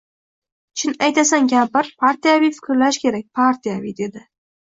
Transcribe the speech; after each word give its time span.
—Chin 0.83 0.95
aytasan, 1.07 1.49
kampir, 1.51 1.91
partiyaviy 2.05 2.53
fikrlash 2.57 2.99
kerak, 3.05 3.27
partiyaviy,— 3.41 3.93
dedi. 4.01 4.25